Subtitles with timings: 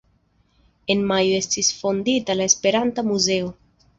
[0.93, 3.55] En Majo estis fondita la Esperanta Muzeo.